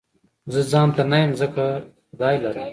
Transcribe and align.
زه 0.53 0.61
ځانته 0.71 1.03
نه 1.11 1.17
يم 1.23 1.31
ځکه 1.41 1.63
خدای 2.11 2.35
لرم 2.43 2.69